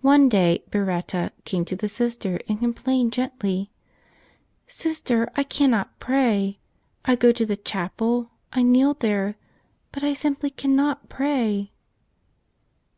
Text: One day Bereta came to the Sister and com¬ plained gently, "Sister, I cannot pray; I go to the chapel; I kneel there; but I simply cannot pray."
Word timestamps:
One 0.00 0.30
day 0.30 0.64
Bereta 0.70 1.30
came 1.44 1.66
to 1.66 1.76
the 1.76 1.86
Sister 1.86 2.40
and 2.48 2.58
com¬ 2.58 2.74
plained 2.74 3.12
gently, 3.12 3.70
"Sister, 4.66 5.28
I 5.36 5.42
cannot 5.44 5.98
pray; 6.00 6.58
I 7.04 7.16
go 7.16 7.32
to 7.32 7.44
the 7.44 7.58
chapel; 7.58 8.30
I 8.54 8.62
kneel 8.62 8.94
there; 8.94 9.36
but 9.92 10.02
I 10.02 10.14
simply 10.14 10.48
cannot 10.48 11.10
pray." 11.10 11.72